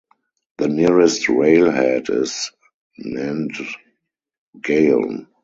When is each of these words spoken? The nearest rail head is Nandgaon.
The 0.57 0.67
nearest 0.67 1.29
rail 1.29 1.69
head 1.69 2.09
is 2.09 2.49
Nandgaon. 2.99 5.27